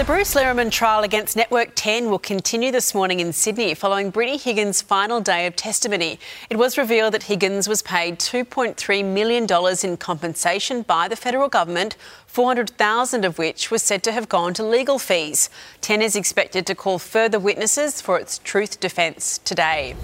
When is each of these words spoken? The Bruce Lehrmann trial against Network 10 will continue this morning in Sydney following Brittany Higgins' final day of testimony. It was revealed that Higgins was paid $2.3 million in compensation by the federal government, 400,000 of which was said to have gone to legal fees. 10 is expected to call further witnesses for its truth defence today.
The 0.00 0.06
Bruce 0.06 0.34
Lehrmann 0.34 0.70
trial 0.70 1.02
against 1.02 1.36
Network 1.36 1.72
10 1.74 2.08
will 2.08 2.18
continue 2.18 2.72
this 2.72 2.94
morning 2.94 3.20
in 3.20 3.34
Sydney 3.34 3.74
following 3.74 4.08
Brittany 4.08 4.38
Higgins' 4.38 4.80
final 4.80 5.20
day 5.20 5.46
of 5.46 5.56
testimony. 5.56 6.18
It 6.48 6.56
was 6.56 6.78
revealed 6.78 7.12
that 7.12 7.24
Higgins 7.24 7.68
was 7.68 7.82
paid 7.82 8.18
$2.3 8.18 9.04
million 9.04 9.46
in 9.84 9.96
compensation 9.98 10.80
by 10.80 11.06
the 11.06 11.16
federal 11.16 11.50
government, 11.50 11.98
400,000 12.24 13.26
of 13.26 13.36
which 13.36 13.70
was 13.70 13.82
said 13.82 14.02
to 14.04 14.12
have 14.12 14.30
gone 14.30 14.54
to 14.54 14.62
legal 14.62 14.98
fees. 14.98 15.50
10 15.82 16.00
is 16.00 16.16
expected 16.16 16.64
to 16.64 16.74
call 16.74 16.98
further 16.98 17.38
witnesses 17.38 18.00
for 18.00 18.18
its 18.18 18.38
truth 18.38 18.80
defence 18.80 19.36
today. 19.44 19.94